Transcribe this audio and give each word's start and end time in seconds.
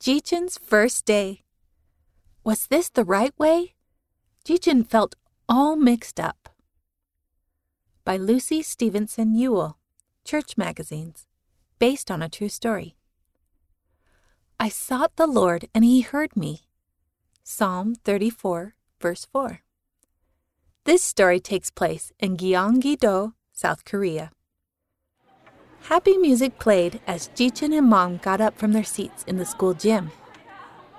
Jaechan's 0.00 0.58
first 0.58 1.06
day. 1.06 1.42
Was 2.44 2.68
this 2.68 2.88
the 2.88 3.04
right 3.04 3.36
way? 3.36 3.74
Jaechan 4.44 4.86
felt 4.88 5.16
all 5.48 5.74
mixed 5.74 6.20
up. 6.20 6.50
By 8.04 8.16
Lucy 8.16 8.62
Stevenson 8.62 9.34
Ewell, 9.34 9.76
Church 10.24 10.56
Magazines, 10.56 11.26
based 11.80 12.12
on 12.12 12.22
a 12.22 12.28
true 12.28 12.48
story. 12.48 12.96
I 14.60 14.68
sought 14.68 15.16
the 15.16 15.26
Lord, 15.26 15.68
and 15.74 15.84
he 15.84 16.02
heard 16.02 16.36
me. 16.36 16.68
Psalm 17.42 17.96
34, 17.96 18.74
verse 19.00 19.26
4. 19.32 19.62
This 20.84 21.02
story 21.02 21.40
takes 21.40 21.72
place 21.72 22.12
in 22.20 22.36
Gyeonggi-do, 22.36 23.34
South 23.52 23.84
Korea. 23.84 24.30
Happy 25.88 26.18
music 26.18 26.58
played 26.58 27.00
as 27.06 27.30
Jaechan 27.34 27.72
and 27.72 27.88
Mom 27.88 28.18
got 28.18 28.42
up 28.42 28.58
from 28.58 28.72
their 28.72 28.84
seats 28.84 29.24
in 29.26 29.38
the 29.38 29.46
school 29.46 29.72
gym. 29.72 30.10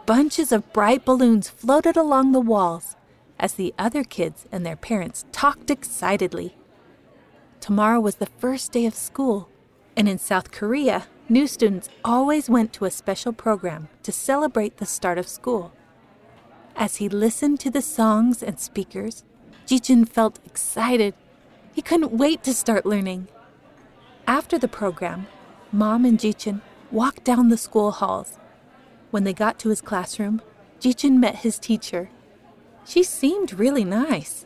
Bunches 0.07 0.51
of 0.51 0.73
bright 0.73 1.05
balloons 1.05 1.47
floated 1.47 1.95
along 1.95 2.31
the 2.31 2.39
walls 2.39 2.95
as 3.39 3.53
the 3.53 3.71
other 3.77 4.03
kids 4.03 4.47
and 4.51 4.65
their 4.65 4.75
parents 4.75 5.25
talked 5.31 5.69
excitedly. 5.69 6.55
Tomorrow 7.59 7.99
was 7.99 8.15
the 8.15 8.31
first 8.39 8.71
day 8.71 8.87
of 8.87 8.95
school, 8.95 9.47
and 9.95 10.09
in 10.09 10.17
South 10.17 10.49
Korea, 10.49 11.05
new 11.29 11.45
students 11.45 11.87
always 12.03 12.49
went 12.49 12.73
to 12.73 12.85
a 12.85 12.89
special 12.89 13.31
program 13.31 13.89
to 14.01 14.11
celebrate 14.11 14.77
the 14.77 14.87
start 14.87 15.19
of 15.19 15.27
school. 15.27 15.71
As 16.75 16.95
he 16.95 17.09
listened 17.09 17.59
to 17.59 17.69
the 17.69 17.83
songs 17.83 18.41
and 18.41 18.59
speakers, 18.59 19.23
Jaechan 19.67 20.09
felt 20.09 20.39
excited. 20.47 21.13
He 21.73 21.83
couldn't 21.83 22.17
wait 22.17 22.43
to 22.45 22.55
start 22.55 22.87
learning. 22.87 23.27
After 24.29 24.59
the 24.59 24.67
program, 24.67 25.25
Mom 25.71 26.05
and 26.05 26.19
Jaechan 26.19 26.61
walked 26.91 27.23
down 27.23 27.49
the 27.49 27.57
school 27.57 27.89
halls. 27.89 28.37
When 29.09 29.23
they 29.23 29.33
got 29.33 29.57
to 29.57 29.69
his 29.69 29.81
classroom, 29.81 30.43
Jaechan 30.79 31.17
met 31.17 31.37
his 31.37 31.57
teacher. 31.57 32.11
She 32.85 33.01
seemed 33.01 33.57
really 33.57 33.83
nice. 33.83 34.45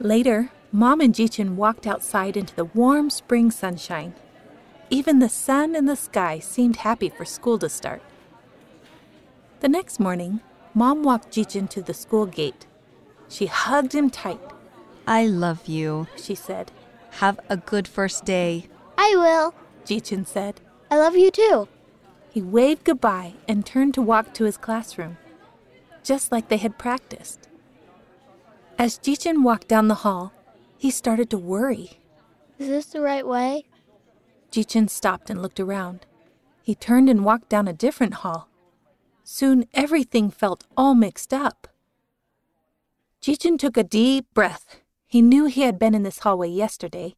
Later, 0.00 0.52
Mom 0.72 1.02
and 1.02 1.14
Jaechan 1.14 1.56
walked 1.56 1.86
outside 1.86 2.34
into 2.34 2.56
the 2.56 2.64
warm 2.64 3.10
spring 3.10 3.50
sunshine. 3.50 4.14
Even 4.88 5.18
the 5.18 5.28
sun 5.28 5.74
and 5.74 5.86
the 5.86 5.94
sky 5.94 6.38
seemed 6.38 6.76
happy 6.76 7.10
for 7.10 7.26
school 7.26 7.58
to 7.58 7.68
start. 7.68 8.00
The 9.60 9.68
next 9.68 10.00
morning, 10.00 10.40
Mom 10.72 11.02
walked 11.02 11.30
Jaechan 11.30 11.68
to 11.68 11.82
the 11.82 11.92
school 11.92 12.24
gate. 12.24 12.64
She 13.28 13.48
hugged 13.48 13.94
him 13.94 14.08
tight. 14.08 14.40
I 15.06 15.26
love 15.26 15.68
you, 15.68 16.06
she 16.16 16.34
said. 16.34 16.72
Have 17.16 17.40
a 17.48 17.56
good 17.56 17.88
first 17.88 18.26
day. 18.26 18.68
I 18.98 19.14
will, 19.16 19.54
Jaechan 19.86 20.26
said. 20.26 20.60
I 20.90 20.98
love 20.98 21.16
you 21.16 21.30
too. 21.30 21.66
He 22.28 22.42
waved 22.42 22.84
goodbye 22.84 23.32
and 23.48 23.64
turned 23.64 23.94
to 23.94 24.02
walk 24.02 24.34
to 24.34 24.44
his 24.44 24.58
classroom, 24.58 25.16
just 26.04 26.30
like 26.30 26.48
they 26.48 26.58
had 26.58 26.76
practiced. 26.76 27.48
As 28.78 28.98
Jaechan 28.98 29.42
walked 29.42 29.66
down 29.66 29.88
the 29.88 30.04
hall, 30.04 30.34
he 30.76 30.90
started 30.90 31.30
to 31.30 31.38
worry. 31.38 32.00
Is 32.58 32.68
this 32.68 32.84
the 32.84 33.00
right 33.00 33.26
way? 33.26 33.64
Jaechan 34.50 34.90
stopped 34.90 35.30
and 35.30 35.40
looked 35.40 35.58
around. 35.58 36.04
He 36.62 36.74
turned 36.74 37.08
and 37.08 37.24
walked 37.24 37.48
down 37.48 37.66
a 37.66 37.72
different 37.72 38.14
hall. 38.14 38.50
Soon 39.24 39.64
everything 39.72 40.30
felt 40.30 40.64
all 40.76 40.94
mixed 40.94 41.32
up. 41.32 41.66
Jaechan 43.22 43.58
took 43.58 43.78
a 43.78 43.82
deep 43.82 44.26
breath. 44.34 44.82
He 45.06 45.22
knew 45.22 45.46
he 45.46 45.62
had 45.62 45.78
been 45.78 45.94
in 45.94 46.02
this 46.02 46.20
hallway 46.20 46.48
yesterday. 46.48 47.14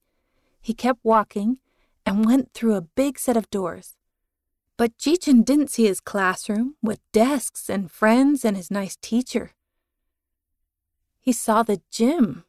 He 0.61 0.75
kept 0.75 1.01
walking 1.03 1.59
and 2.05 2.25
went 2.25 2.53
through 2.53 2.75
a 2.75 2.83
big 2.83 3.19
set 3.19 3.37
of 3.37 3.51
doors. 3.51 3.97
But 4.77 4.97
Jaechan 4.97 5.45
didn't 5.45 5.71
see 5.71 5.87
his 5.87 6.01
classroom 6.01 6.77
with 6.83 7.01
desks 7.13 7.69
and 7.69 7.91
friends 7.91 8.45
and 8.45 8.57
his 8.57 8.71
nice 8.71 8.97
teacher. 8.97 9.53
He 11.21 11.33
saw 11.33 11.63
the 11.63 11.81
gym, 11.91 12.45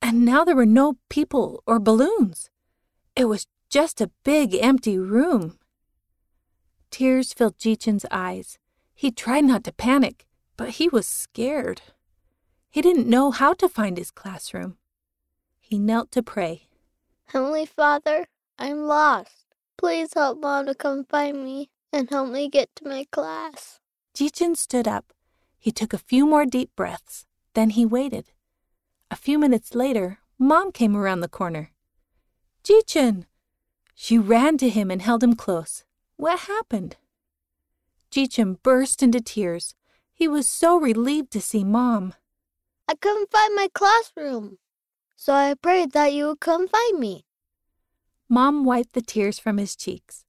and 0.00 0.24
now 0.24 0.44
there 0.44 0.56
were 0.56 0.66
no 0.66 0.98
people 1.08 1.62
or 1.66 1.78
balloons. 1.78 2.50
It 3.14 3.26
was 3.26 3.46
just 3.70 4.00
a 4.00 4.10
big 4.24 4.54
empty 4.54 4.98
room. 4.98 5.58
Tears 6.90 7.32
filled 7.32 7.58
Jaechan's 7.58 8.04
eyes. 8.10 8.58
He 8.94 9.10
tried 9.10 9.44
not 9.44 9.64
to 9.64 9.72
panic, 9.72 10.26
but 10.56 10.70
he 10.70 10.88
was 10.88 11.06
scared. 11.06 11.80
He 12.72 12.80
didn't 12.80 13.06
know 13.06 13.30
how 13.30 13.52
to 13.52 13.68
find 13.68 13.98
his 13.98 14.10
classroom. 14.10 14.78
He 15.60 15.78
knelt 15.78 16.10
to 16.12 16.22
pray. 16.22 16.68
Heavenly 17.26 17.66
Father, 17.66 18.28
I'm 18.58 18.86
lost. 18.86 19.44
Please 19.76 20.14
help 20.14 20.40
Mom 20.40 20.64
to 20.64 20.74
come 20.74 21.04
find 21.04 21.44
me 21.44 21.68
and 21.92 22.08
help 22.08 22.30
me 22.30 22.48
get 22.48 22.74
to 22.76 22.88
my 22.88 23.04
class. 23.12 23.78
Jaechan 24.14 24.56
stood 24.56 24.88
up. 24.88 25.12
He 25.58 25.70
took 25.70 25.92
a 25.92 25.98
few 25.98 26.26
more 26.26 26.46
deep 26.46 26.70
breaths. 26.74 27.26
Then 27.52 27.70
he 27.70 27.84
waited. 27.84 28.32
A 29.10 29.16
few 29.16 29.38
minutes 29.38 29.74
later, 29.74 30.20
Mom 30.38 30.72
came 30.72 30.96
around 30.96 31.20
the 31.20 31.28
corner. 31.28 31.72
Jaechan! 32.64 33.26
She 33.94 34.16
ran 34.16 34.56
to 34.56 34.70
him 34.70 34.90
and 34.90 35.02
held 35.02 35.22
him 35.22 35.36
close. 35.36 35.84
What 36.16 36.40
happened? 36.40 36.96
Jaechan 38.10 38.62
burst 38.62 39.02
into 39.02 39.20
tears. 39.20 39.74
He 40.14 40.26
was 40.26 40.48
so 40.48 40.80
relieved 40.80 41.30
to 41.32 41.40
see 41.42 41.64
Mom. 41.64 42.14
I 42.92 42.94
couldn't 42.96 43.30
find 43.30 43.54
my 43.54 43.68
classroom, 43.72 44.58
so 45.16 45.32
I 45.32 45.54
prayed 45.54 45.92
that 45.92 46.12
you 46.12 46.26
would 46.26 46.40
come 46.40 46.68
find 46.68 46.98
me. 46.98 47.24
Mom 48.28 48.66
wiped 48.66 48.92
the 48.92 49.00
tears 49.00 49.38
from 49.38 49.56
his 49.56 49.74
cheeks. 49.74 50.26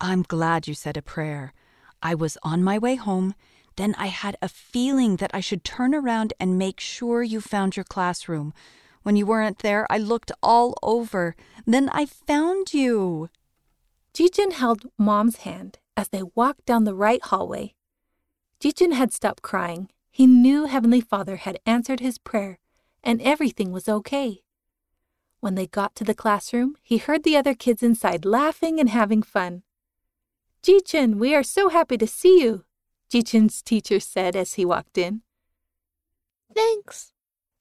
I'm 0.00 0.22
glad 0.22 0.66
you 0.66 0.72
said 0.72 0.96
a 0.96 1.02
prayer. 1.02 1.52
I 2.00 2.14
was 2.14 2.38
on 2.42 2.64
my 2.64 2.78
way 2.78 2.94
home. 2.94 3.34
Then 3.76 3.94
I 3.98 4.06
had 4.06 4.38
a 4.40 4.48
feeling 4.48 5.16
that 5.16 5.30
I 5.34 5.40
should 5.40 5.62
turn 5.62 5.94
around 5.94 6.32
and 6.40 6.56
make 6.56 6.80
sure 6.80 7.22
you 7.22 7.42
found 7.42 7.76
your 7.76 7.84
classroom. 7.84 8.54
When 9.02 9.16
you 9.16 9.26
weren't 9.26 9.58
there, 9.58 9.86
I 9.90 9.98
looked 9.98 10.32
all 10.42 10.78
over. 10.82 11.36
Then 11.66 11.90
I 11.90 12.06
found 12.06 12.72
you. 12.72 13.28
Jaechan 14.14 14.52
held 14.52 14.86
Mom's 14.96 15.44
hand 15.44 15.80
as 15.98 16.08
they 16.08 16.22
walked 16.34 16.64
down 16.64 16.84
the 16.84 16.94
right 16.94 17.22
hallway. 17.22 17.74
Jaechan 18.58 18.94
had 18.94 19.12
stopped 19.12 19.42
crying. 19.42 19.90
He 20.14 20.28
knew 20.28 20.66
Heavenly 20.66 21.00
Father 21.00 21.38
had 21.38 21.58
answered 21.66 21.98
his 21.98 22.18
prayer 22.18 22.60
and 23.02 23.20
everything 23.20 23.72
was 23.72 23.88
okay. 23.88 24.44
When 25.40 25.56
they 25.56 25.66
got 25.66 25.96
to 25.96 26.04
the 26.04 26.14
classroom, 26.14 26.76
he 26.82 26.98
heard 26.98 27.24
the 27.24 27.36
other 27.36 27.52
kids 27.52 27.82
inside 27.82 28.24
laughing 28.24 28.78
and 28.78 28.88
having 28.90 29.24
fun. 29.24 29.64
Jaechan, 30.62 31.16
we 31.16 31.34
are 31.34 31.42
so 31.42 31.68
happy 31.68 31.98
to 31.98 32.06
see 32.06 32.40
you, 32.40 32.64
Jaechan's 33.12 33.60
teacher 33.60 33.98
said 33.98 34.36
as 34.36 34.54
he 34.54 34.64
walked 34.64 34.96
in. 34.96 35.22
Thanks, 36.54 37.12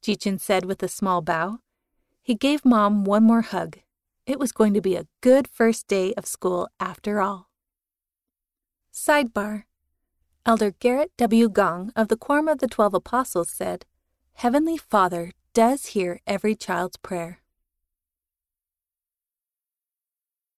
Jaechan 0.03 0.39
said 0.39 0.63
with 0.63 0.83
a 0.83 0.87
small 0.87 1.23
bow. 1.23 1.57
He 2.21 2.35
gave 2.35 2.63
Mom 2.63 3.03
one 3.03 3.23
more 3.23 3.41
hug. 3.41 3.79
It 4.27 4.37
was 4.37 4.51
going 4.51 4.75
to 4.75 4.81
be 4.81 4.95
a 4.95 5.07
good 5.21 5.47
first 5.47 5.87
day 5.87 6.13
of 6.13 6.27
school 6.27 6.69
after 6.79 7.19
all. 7.19 7.49
Sidebar 8.93 9.63
Elder 10.45 10.71
Garrett 10.71 11.15
W. 11.15 11.47
Gong 11.47 11.93
of 11.95 12.09
the 12.09 12.17
Quorum 12.17 12.49
of 12.49 12.59
the 12.59 12.67
Twelve 12.67 12.93
Apostles 12.93 13.49
said, 13.49 13.85
Heavenly 14.33 14.75
Father 14.75 15.31
does 15.53 15.87
hear 15.87 16.19
every 16.27 16.53
child's 16.53 16.97
prayer. 16.97 17.39